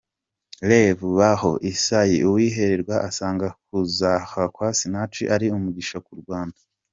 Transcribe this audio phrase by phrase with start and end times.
[0.69, 4.11] Rev Baho Isaie Uwihirwe asanga kuza
[4.53, 6.59] kwa Sinach ari umugisha ku Rwanda.